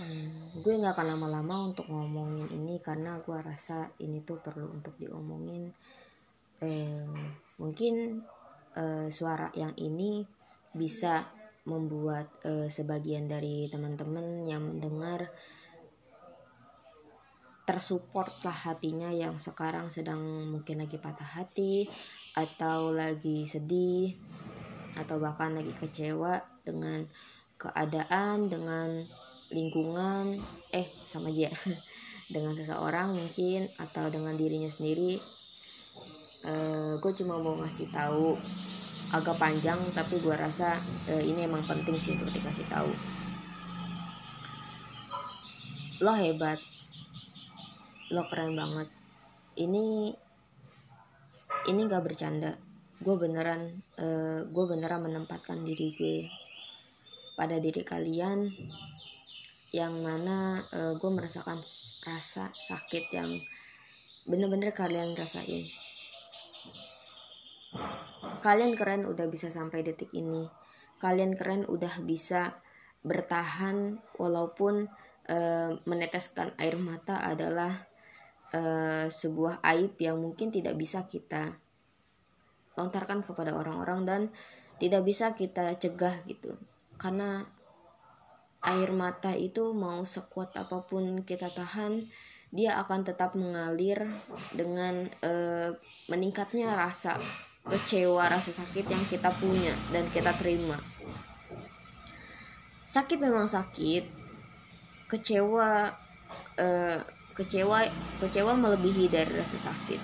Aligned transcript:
hmm, 0.00 0.64
gue 0.64 0.74
nggak 0.80 0.96
akan 0.96 1.08
lama-lama 1.16 1.68
untuk 1.68 1.86
ngomongin 1.92 2.48
ini 2.56 2.80
karena 2.80 3.20
gue 3.20 3.36
rasa 3.36 3.92
ini 4.00 4.24
tuh 4.24 4.40
perlu 4.40 4.72
untuk 4.72 4.96
diomongin. 4.96 5.68
Eh, 6.60 7.04
mungkin 7.60 8.24
eh, 8.76 9.08
suara 9.12 9.52
yang 9.52 9.76
ini 9.76 10.24
bisa 10.72 11.28
membuat 11.68 12.40
eh, 12.48 12.72
sebagian 12.72 13.28
dari 13.28 13.68
teman-teman 13.68 14.48
yang 14.48 14.64
mendengar 14.64 15.28
tersupport 17.68 18.50
lah 18.50 18.72
hatinya 18.72 19.14
yang 19.14 19.38
sekarang 19.38 19.92
sedang 19.92 20.18
mungkin 20.50 20.82
lagi 20.82 20.98
patah 20.98 21.38
hati 21.38 21.86
atau 22.34 22.90
lagi 22.90 23.46
sedih 23.46 24.16
atau 24.98 25.22
bahkan 25.22 25.54
lagi 25.54 25.70
kecewa 25.78 26.42
dengan 26.66 27.06
keadaan 27.60 28.50
dengan 28.50 29.06
lingkungan 29.50 30.38
eh 30.70 30.88
sama 31.10 31.30
aja. 31.30 31.50
Dengan 32.34 32.54
seseorang 32.54 33.10
mungkin 33.10 33.66
atau 33.74 34.06
dengan 34.06 34.38
dirinya 34.38 34.70
sendiri. 34.70 35.18
Uh, 36.46 36.94
gue 37.02 37.12
cuma 37.18 37.36
mau 37.42 37.58
ngasih 37.58 37.90
tahu 37.90 38.38
agak 39.10 39.36
panjang 39.36 39.76
tapi 39.92 40.22
gue 40.22 40.32
rasa 40.32 40.78
uh, 41.10 41.20
ini 41.26 41.44
emang 41.44 41.66
penting 41.66 41.98
sih 41.98 42.14
untuk 42.14 42.30
dikasih 42.30 42.64
tahu. 42.70 42.86
Lo 46.06 46.14
hebat. 46.14 46.62
Lo 48.14 48.22
keren 48.30 48.54
banget. 48.54 48.88
Ini 49.58 50.14
ini 51.66 51.80
gak 51.90 52.06
bercanda. 52.06 52.54
Gue 53.02 53.18
beneran 53.18 53.82
uh, 53.98 54.46
gue 54.46 54.64
beneran 54.70 55.02
menempatkan 55.02 55.66
diri 55.66 55.98
gue 55.98 56.30
pada 57.34 57.58
diri 57.58 57.82
kalian 57.82 58.52
yang 59.70 60.02
mana 60.02 60.66
uh, 60.74 60.98
gue 60.98 61.10
merasakan 61.10 61.62
rasa 62.02 62.50
sakit 62.50 63.04
yang 63.14 63.38
bener-bener 64.26 64.74
kalian 64.74 65.14
rasain. 65.14 65.66
Kalian 68.42 68.74
keren 68.74 69.06
udah 69.06 69.30
bisa 69.30 69.46
sampai 69.46 69.86
detik 69.86 70.10
ini. 70.10 70.50
Kalian 70.98 71.38
keren 71.38 71.64
udah 71.70 72.02
bisa 72.02 72.60
bertahan 73.00 74.02
walaupun 74.18 74.90
uh, 75.30 75.70
meneteskan 75.86 76.52
air 76.60 76.76
mata 76.76 77.22
adalah 77.22 77.88
uh, 78.52 79.06
sebuah 79.06 79.62
aib 79.72 79.96
yang 80.02 80.20
mungkin 80.20 80.50
tidak 80.50 80.76
bisa 80.76 81.06
kita 81.06 81.56
lontarkan 82.74 83.22
kepada 83.22 83.54
orang-orang 83.54 84.00
dan 84.04 84.20
tidak 84.82 85.06
bisa 85.06 85.32
kita 85.38 85.78
cegah 85.78 86.26
gitu. 86.26 86.58
Karena 86.96 87.44
air 88.70 88.94
mata 88.94 89.34
itu 89.34 89.74
mau 89.74 90.06
sekuat 90.06 90.54
apa 90.54 90.86
pun 90.86 91.26
kita 91.26 91.50
tahan 91.50 92.06
dia 92.50 92.74
akan 92.82 93.06
tetap 93.06 93.38
mengalir 93.38 94.10
dengan 94.50 95.06
uh, 95.22 95.70
meningkatnya 96.10 96.74
rasa 96.74 97.14
kecewa 97.62 98.26
rasa 98.26 98.50
sakit 98.50 98.90
yang 98.90 99.04
kita 99.06 99.30
punya 99.38 99.70
dan 99.94 100.02
kita 100.10 100.34
terima. 100.34 100.74
Sakit 102.90 103.22
memang 103.22 103.46
sakit 103.46 104.02
kecewa 105.06 105.94
uh, 106.58 106.98
kecewa 107.38 107.86
kecewa 108.18 108.52
melebihi 108.58 109.06
dari 109.06 109.30
rasa 109.38 109.58
sakit. 109.70 110.02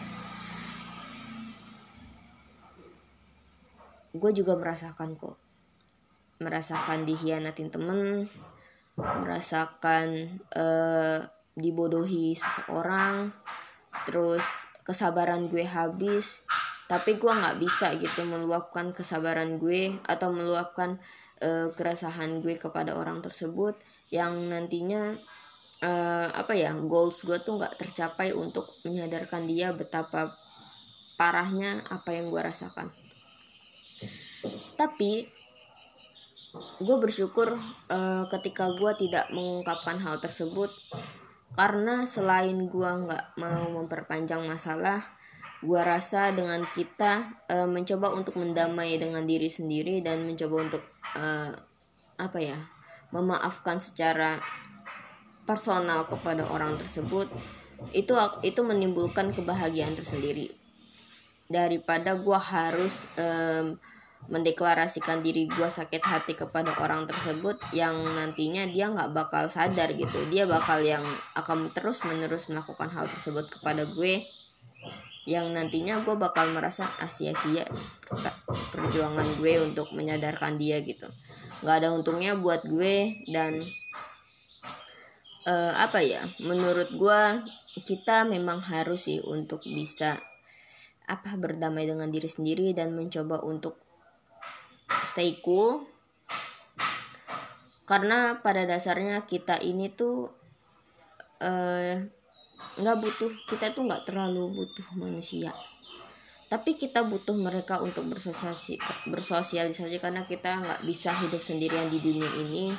Gue 4.15 4.31
juga 4.33 4.55
merasakan 4.55 5.19
kok 5.19 5.46
merasakan 6.37 7.09
dihianatin 7.09 7.73
temen 7.73 8.29
merasakan 8.97 10.41
uh, 10.57 11.21
dibodohi 11.57 12.37
seseorang 12.37 13.33
terus 14.09 14.45
kesabaran 14.85 15.49
gue 15.49 15.65
habis. 15.65 16.45
Tapi 16.87 17.19
gue 17.19 17.33
nggak 17.33 17.59
bisa 17.59 17.99
gitu 17.99 18.23
meluapkan 18.23 18.95
kesabaran 18.95 19.59
gue 19.59 19.99
atau 20.07 20.31
meluapkan 20.31 21.03
uh, 21.43 21.75
keresahan 21.75 22.39
gue 22.41 22.55
kepada 22.55 22.95
orang 22.95 23.19
tersebut 23.19 23.75
yang 24.15 24.47
nantinya 24.47 25.19
uh, 25.83 26.29
apa 26.31 26.55
ya 26.55 26.71
goals 26.79 27.27
gue 27.27 27.43
tuh 27.43 27.59
nggak 27.59 27.75
tercapai 27.83 28.31
untuk 28.31 28.71
menyadarkan 28.87 29.51
dia 29.51 29.75
betapa 29.75 30.31
parahnya 31.19 31.83
apa 31.91 32.15
yang 32.15 32.31
gue 32.31 32.39
rasakan. 32.39 32.87
Tapi 34.79 35.27
gue 36.81 36.97
bersyukur 37.01 37.57
uh, 37.91 38.25
ketika 38.33 38.73
gue 38.75 38.93
tidak 39.07 39.29
mengungkapkan 39.33 40.01
hal 40.01 40.21
tersebut. 40.21 40.73
Karena 41.57 42.05
selain 42.05 42.69
gue 42.69 42.91
nggak 43.07 43.41
mau 43.41 43.65
memperpanjang 43.81 44.45
masalah 44.45 45.17
gue 45.65 45.81
rasa 45.81 46.37
dengan 46.37 46.61
kita 46.69 47.43
uh, 47.49 47.65
mencoba 47.65 48.13
untuk 48.13 48.37
mendamai 48.37 49.01
dengan 49.01 49.25
diri 49.25 49.49
sendiri 49.49 50.05
dan 50.05 50.29
mencoba 50.29 50.69
untuk 50.69 50.83
uh, 51.17 51.51
apa 52.21 52.39
ya 52.41 52.59
memaafkan 53.09 53.81
secara 53.81 54.37
personal 55.49 56.05
kepada 56.11 56.45
orang 56.53 56.77
tersebut 56.77 57.31
itu 57.97 58.13
itu 58.45 58.61
menimbulkan 58.61 59.33
kebahagiaan 59.33 59.97
tersendiri. 59.97 60.53
Daripada 61.47 62.19
gue 62.19 62.41
harus 62.41 63.07
mendeklarasikan 64.27 65.23
diri 65.23 65.47
gue 65.47 65.69
sakit 65.71 66.03
hati 66.03 66.35
kepada 66.35 66.75
orang 66.83 67.07
tersebut 67.07 67.63
yang 67.71 67.95
nantinya 67.95 68.67
dia 68.67 68.91
nggak 68.91 69.15
bakal 69.15 69.47
sadar 69.47 69.95
gitu. 69.95 70.19
Dia 70.31 70.47
bakal 70.51 70.83
yang 70.83 71.03
akan 71.39 71.71
terus 71.71 72.03
menerus 72.03 72.51
melakukan 72.51 72.91
hal 72.91 73.07
tersebut 73.07 73.47
kepada 73.59 73.87
gue 73.87 74.27
yang 75.27 75.51
nantinya 75.51 76.07
gue 76.07 76.15
bakal 76.15 76.47
merasa 76.55 76.87
ah 77.03 77.11
sia-sia 77.11 77.67
perjuangan 78.71 79.27
gue 79.43 79.59
untuk 79.63 79.91
menyadarkan 79.95 80.59
dia 80.59 80.83
gitu. 80.83 81.07
Nggak 81.63 81.77
ada 81.83 81.89
untungnya 81.95 82.39
buat 82.39 82.63
gue 82.67 83.27
dan 83.31 83.63
uh, 85.47 85.73
apa 85.79 86.03
ya 86.03 86.23
menurut 86.43 86.91
gue 86.95 87.21
kita 87.87 88.27
memang 88.27 88.59
harus 88.59 89.07
sih 89.07 89.23
untuk 89.23 89.63
bisa 89.67 90.19
apa 91.07 91.39
berdamai 91.39 91.87
dengan 91.87 92.11
diri 92.11 92.27
sendiri 92.27 92.75
dan 92.75 92.95
mencoba 92.95 93.43
untuk 93.47 93.86
stay 95.07 95.39
cool. 95.43 95.87
Karena 97.87 98.43
pada 98.43 98.67
dasarnya 98.67 99.23
kita 99.31 99.63
ini 99.63 99.87
tuh 99.95 100.27
eh, 101.39 102.03
nggak 102.77 102.97
uh, 102.99 103.01
butuh 103.01 103.31
kita 103.47 103.71
tuh 103.71 103.87
nggak 103.87 104.11
terlalu 104.11 104.51
butuh 104.51 104.87
manusia. 104.99 105.55
Tapi 106.47 106.79
kita 106.79 107.03
butuh 107.03 107.35
mereka 107.35 107.83
untuk 107.83 108.07
bersosialisasi 108.07 108.79
bersosialisasi 109.11 109.99
karena 109.99 110.27
kita 110.27 110.63
nggak 110.63 110.81
bisa 110.83 111.15
hidup 111.23 111.43
sendirian 111.43 111.87
di 111.87 112.03
dunia 112.03 112.31
ini. 112.43 112.75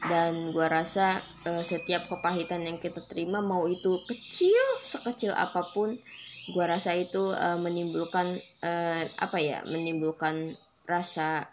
Dan 0.00 0.48
gua 0.56 0.70
rasa 0.70 1.20
uh, 1.44 1.60
setiap 1.60 2.08
kepahitan 2.08 2.64
yang 2.64 2.80
kita 2.80 3.04
terima 3.04 3.44
mau 3.44 3.68
itu 3.68 4.00
kecil 4.08 4.80
sekecil 4.80 5.34
apa 5.36 5.60
pun 5.74 5.98
gua 6.54 6.72
rasa 6.72 6.96
itu 6.96 7.34
uh, 7.34 7.58
menimbulkan 7.60 8.40
apa 9.20 9.38
ya 9.40 9.60
menimbulkan 9.68 10.56
rasa 10.90 11.46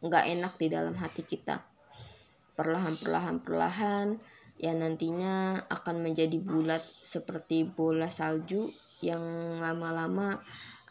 nggak 0.00 0.24
enak 0.38 0.52
di 0.56 0.66
dalam 0.70 0.94
hati 0.94 1.26
kita 1.26 1.60
perlahan 2.54 2.94
perlahan 2.96 3.36
perlahan 3.42 4.08
yang 4.60 4.84
nantinya 4.84 5.64
akan 5.72 6.04
menjadi 6.04 6.36
bulat 6.36 6.84
seperti 7.00 7.64
bola 7.64 8.12
salju 8.12 8.68
yang 9.00 9.56
lama-lama 9.56 10.36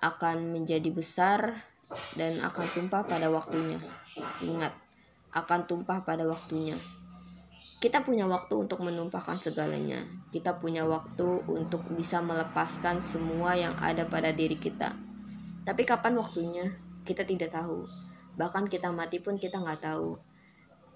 akan 0.01 0.49
menjadi 0.49 0.89
besar 0.89 1.69
dan 2.17 2.41
akan 2.41 2.65
tumpah 2.73 3.05
pada 3.05 3.29
waktunya. 3.29 3.77
Ingat, 4.41 4.73
akan 5.33 5.69
tumpah 5.69 6.01
pada 6.01 6.25
waktunya. 6.25 6.77
Kita 7.79 8.03
punya 8.03 8.27
waktu 8.27 8.57
untuk 8.57 8.83
menumpahkan 8.83 9.39
segalanya. 9.39 10.03
Kita 10.33 10.57
punya 10.57 10.83
waktu 10.83 11.45
untuk 11.47 11.85
bisa 11.93 12.19
melepaskan 12.19 12.99
semua 12.99 13.55
yang 13.55 13.77
ada 13.79 14.03
pada 14.09 14.35
diri 14.35 14.59
kita. 14.59 14.97
Tapi 15.63 15.85
kapan 15.87 16.19
waktunya? 16.19 16.88
Kita 17.09 17.25
tidak 17.25 17.49
tahu. 17.49 17.89
Bahkan 18.37 18.69
kita 18.69 18.93
mati 18.93 19.17
pun 19.17 19.41
kita 19.41 19.57
nggak 19.57 19.81
tahu. 19.81 20.21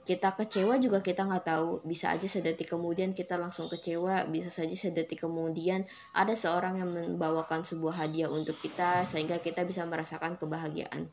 Kita 0.04 0.36
kecewa 0.36 0.78
juga 0.78 1.02
kita 1.02 1.26
nggak 1.26 1.46
tahu. 1.48 1.82
Bisa 1.82 2.14
aja 2.14 2.30
sedetik 2.30 2.70
kemudian 2.70 3.18
kita 3.18 3.40
langsung 3.42 3.66
kecewa. 3.66 4.30
Bisa 4.30 4.54
saja 4.54 4.76
sedetik 4.78 5.26
kemudian 5.26 5.90
ada 6.14 6.38
seorang 6.38 6.78
yang 6.78 6.94
membawakan 6.94 7.66
sebuah 7.66 8.06
hadiah 8.06 8.30
untuk 8.30 8.62
kita 8.62 9.10
sehingga 9.10 9.42
kita 9.42 9.66
bisa 9.66 9.82
merasakan 9.90 10.38
kebahagiaan. 10.38 11.10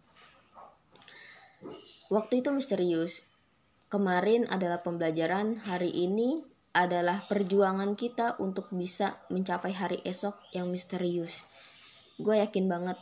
Waktu 2.12 2.44
itu 2.44 2.53
misterius. 2.53 3.25
Kemarin 3.91 4.46
adalah 4.46 4.87
pembelajaran. 4.87 5.67
Hari 5.67 5.91
ini 5.91 6.46
adalah 6.70 7.19
perjuangan 7.26 7.99
kita 7.99 8.38
untuk 8.38 8.70
bisa 8.70 9.19
mencapai 9.35 9.75
hari 9.75 9.99
esok 10.06 10.38
yang 10.55 10.70
misterius. 10.70 11.43
Gue 12.14 12.38
yakin 12.38 12.70
banget 12.70 12.99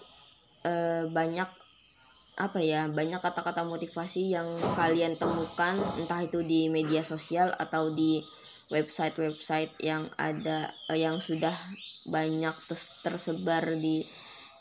uh, 0.64 1.04
banyak 1.12 1.48
apa 2.38 2.62
ya 2.62 2.86
banyak 2.86 3.18
kata-kata 3.18 3.66
motivasi 3.66 4.30
yang 4.30 4.46
kalian 4.78 5.18
temukan 5.18 5.74
entah 5.98 6.22
itu 6.22 6.46
di 6.46 6.70
media 6.70 7.02
sosial 7.02 7.50
atau 7.58 7.90
di 7.90 8.22
website-website 8.70 9.74
yang 9.82 10.06
ada 10.14 10.70
eh, 10.86 11.02
yang 11.02 11.18
sudah 11.18 11.58
banyak 12.06 12.54
tersebar 13.02 13.66
di 13.74 14.06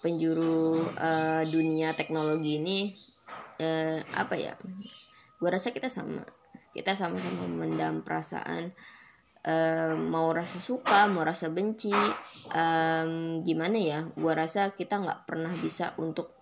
penjuru 0.02 0.90
uh, 0.94 1.44
dunia 1.46 1.94
teknologi 1.98 2.60
ini 2.60 2.80
uh, 3.62 4.00
apa 4.14 4.36
ya 4.38 4.54
gue 5.38 5.50
rasa 5.50 5.74
kita 5.74 5.90
sama 5.90 6.26
kita 6.74 6.94
sama-sama 6.94 7.50
mendam 7.50 8.06
perasaan 8.06 8.74
uh, 9.48 9.94
mau 9.98 10.30
rasa 10.30 10.62
suka 10.62 11.10
mau 11.10 11.26
rasa 11.26 11.50
benci 11.50 11.94
um, 12.54 13.42
gimana 13.42 13.78
ya 13.78 14.00
gue 14.14 14.34
rasa 14.34 14.70
kita 14.74 15.02
nggak 15.02 15.26
pernah 15.26 15.54
bisa 15.58 15.98
untuk 15.98 16.37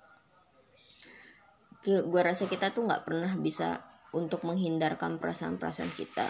gue 1.86 2.22
rasa 2.22 2.50
kita 2.50 2.74
tuh 2.74 2.90
nggak 2.90 3.06
pernah 3.06 3.32
bisa 3.38 3.82
untuk 4.16 4.48
menghindarkan 4.48 5.20
perasaan-perasaan 5.20 5.92
kita. 5.94 6.26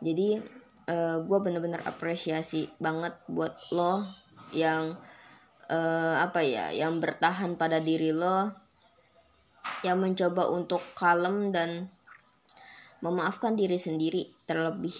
Jadi 0.00 0.40
uh, 0.90 1.16
gue 1.22 1.38
bener-bener 1.40 1.80
apresiasi 1.86 2.68
banget 2.80 3.14
buat 3.30 3.54
lo 3.70 4.04
yang 4.50 4.96
uh, 5.70 6.16
apa 6.18 6.42
ya 6.42 6.74
yang 6.74 6.98
bertahan 6.98 7.54
pada 7.54 7.78
diri 7.78 8.10
lo 8.10 8.50
yang 9.86 10.00
mencoba 10.02 10.50
untuk 10.50 10.82
kalem 10.96 11.52
dan 11.54 11.88
memaafkan 13.00 13.56
diri 13.56 13.80
sendiri 13.80 14.28
terlebih 14.44 14.92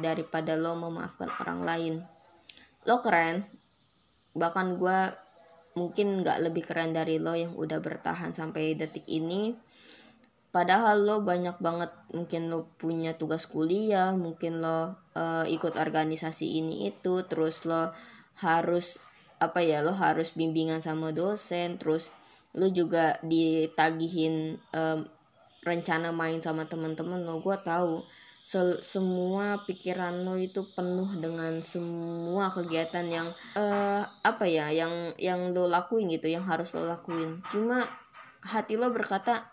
daripada 0.00 0.58
lo 0.58 0.74
memaafkan 0.74 1.30
orang 1.42 1.60
lain. 1.62 1.94
Lo 2.86 3.02
keren 3.02 3.44
bahkan 4.36 4.76
gue 4.76 5.25
mungkin 5.76 6.24
nggak 6.24 6.48
lebih 6.48 6.64
keren 6.64 6.96
dari 6.96 7.20
lo 7.20 7.36
yang 7.36 7.52
udah 7.52 7.78
bertahan 7.84 8.32
sampai 8.32 8.74
detik 8.74 9.04
ini. 9.06 9.54
Padahal 10.48 11.04
lo 11.04 11.20
banyak 11.20 11.60
banget 11.60 11.92
mungkin 12.16 12.48
lo 12.48 12.72
punya 12.80 13.12
tugas 13.12 13.44
kuliah 13.44 14.16
mungkin 14.16 14.64
lo 14.64 14.96
uh, 15.12 15.44
ikut 15.44 15.76
organisasi 15.76 16.48
ini 16.64 16.88
itu 16.88 17.28
terus 17.28 17.68
lo 17.68 17.92
harus 18.40 18.96
apa 19.36 19.60
ya 19.60 19.84
lo 19.84 19.92
harus 19.92 20.32
bimbingan 20.32 20.80
sama 20.80 21.12
dosen 21.12 21.76
terus 21.76 22.08
lo 22.56 22.72
juga 22.72 23.20
ditagihin 23.20 24.56
um, 24.72 25.04
rencana 25.60 26.08
main 26.08 26.40
sama 26.40 26.64
teman-teman 26.64 27.20
lo. 27.20 27.44
Gue 27.44 27.60
tahu 27.60 28.00
se 28.46 28.78
semua 28.78 29.66
pikiran 29.66 30.22
lo 30.22 30.38
itu 30.38 30.62
penuh 30.70 31.18
dengan 31.18 31.58
semua 31.66 32.46
kegiatan 32.54 33.02
yang 33.10 33.28
uh, 33.58 34.06
apa 34.22 34.46
ya 34.46 34.70
yang 34.70 35.18
yang 35.18 35.50
lo 35.50 35.66
lakuin 35.66 36.06
gitu 36.14 36.30
yang 36.30 36.46
harus 36.46 36.70
lo 36.78 36.86
lakuin. 36.86 37.42
Cuma 37.50 37.82
hati 38.46 38.78
lo 38.78 38.94
berkata 38.94 39.50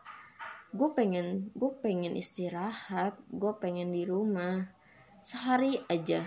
gue 0.78 0.94
pengen 0.94 1.50
gue 1.58 1.74
pengen 1.82 2.14
istirahat 2.14 3.18
gue 3.34 3.54
pengen 3.58 3.90
di 3.90 4.06
rumah 4.06 4.70
sehari 5.26 5.82
aja. 5.90 6.22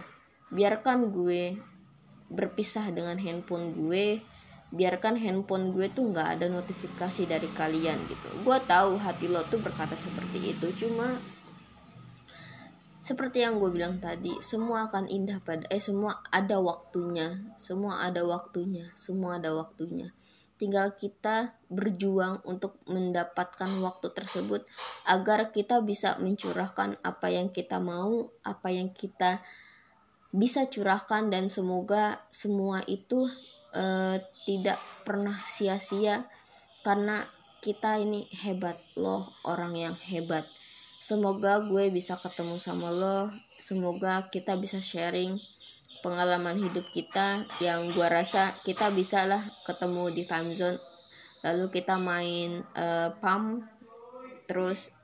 Biarkan 0.50 1.14
gue 1.14 1.54
berpisah 2.26 2.90
dengan 2.90 3.14
handphone 3.22 3.78
gue 3.78 4.18
biarkan 4.74 5.14
handphone 5.14 5.70
gue 5.70 5.86
tuh 5.94 6.10
nggak 6.10 6.42
ada 6.42 6.50
notifikasi 6.50 7.30
dari 7.30 7.46
kalian 7.46 8.10
gitu. 8.10 8.42
Gue 8.42 8.58
tahu 8.66 8.98
hati 8.98 9.30
lo 9.30 9.46
tuh 9.46 9.62
berkata 9.62 9.94
seperti 9.94 10.50
itu 10.50 10.66
cuma 10.74 11.14
seperti 13.06 13.46
yang 13.46 13.62
gue 13.62 13.70
bilang 13.70 14.02
tadi 14.02 14.34
semua 14.42 14.90
akan 14.90 15.06
indah 15.06 15.38
pada 15.38 15.62
eh 15.70 15.78
semua 15.78 16.26
ada 16.34 16.58
waktunya. 16.58 17.38
Semua 17.54 18.02
ada 18.02 18.26
waktunya. 18.26 18.90
Semua 18.98 19.38
ada 19.38 19.54
waktunya. 19.54 20.10
Tinggal 20.58 20.98
kita 20.98 21.54
berjuang 21.70 22.42
untuk 22.42 22.82
mendapatkan 22.90 23.70
waktu 23.78 24.10
tersebut 24.10 24.66
agar 25.06 25.54
kita 25.54 25.78
bisa 25.86 26.18
mencurahkan 26.18 26.98
apa 27.06 27.30
yang 27.30 27.54
kita 27.54 27.78
mau 27.78 28.34
apa 28.42 28.74
yang 28.74 28.90
kita 28.90 29.38
bisa 30.34 30.66
curahkan 30.66 31.30
dan 31.30 31.46
semoga 31.46 32.26
semua 32.34 32.82
itu 32.90 33.30
uh, 33.70 34.18
tidak 34.50 34.82
pernah 35.06 35.38
sia-sia 35.46 36.26
karena 36.82 37.22
kita 37.62 38.02
ini 38.02 38.26
hebat 38.42 38.82
loh 38.98 39.30
orang 39.46 39.78
yang 39.78 39.94
hebat 39.94 40.55
semoga 41.00 41.60
gue 41.62 41.92
bisa 41.92 42.16
ketemu 42.18 42.56
sama 42.60 42.88
lo. 42.92 43.30
Semoga 43.60 44.28
kita 44.28 44.56
bisa 44.56 44.80
sharing 44.80 45.36
pengalaman 46.04 46.60
hidup 46.60 46.86
kita 46.92 47.48
yang 47.58 47.90
gue 47.90 48.06
rasa 48.06 48.54
kita 48.62 48.92
bisa 48.94 49.26
lah 49.26 49.42
ketemu 49.66 50.12
di 50.12 50.22
time 50.28 50.52
zone. 50.54 50.78
Lalu 51.42 51.70
kita 51.72 51.98
main 51.98 52.62
uh, 52.74 53.10
pump 53.18 53.66
terus 54.46 54.94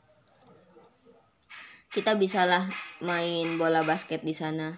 kita 1.93 2.17
bisalah 2.17 2.71
main 3.03 3.59
bola 3.61 3.85
basket 3.85 4.23
di 4.25 4.33
sana. 4.33 4.73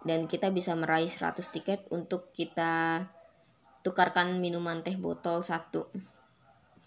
Dan 0.00 0.24
kita 0.24 0.48
bisa 0.48 0.72
meraih 0.72 1.12
100 1.12 1.44
tiket 1.52 1.84
untuk 1.92 2.32
kita 2.32 3.04
tukarkan 3.84 4.40
minuman 4.40 4.80
teh 4.80 4.96
botol 4.96 5.44
satu. 5.44 5.92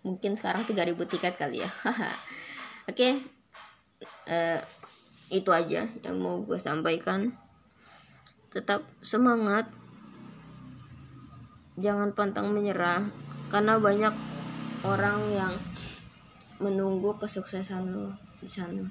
Mungkin 0.02 0.34
sekarang 0.34 0.66
3000 0.66 0.98
tiket 1.06 1.38
kali 1.38 1.62
ya. 1.62 1.70
Oke 2.90 2.98
okay 2.98 3.43
uh, 4.28 4.60
itu 5.34 5.50
aja 5.50 5.88
yang 6.06 6.18
mau 6.20 6.44
gue 6.44 6.60
sampaikan. 6.60 7.34
Tetap 8.54 8.86
semangat. 9.02 9.68
Jangan 11.74 12.14
pantang 12.14 12.54
menyerah 12.54 13.10
karena 13.50 13.82
banyak 13.82 14.14
orang 14.86 15.20
yang 15.34 15.54
menunggu 16.62 17.18
kesuksesan 17.18 17.90
lo 17.90 18.14
di 18.38 18.46
sana. 18.46 18.86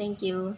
Thank 0.00 0.24
you 0.24 0.56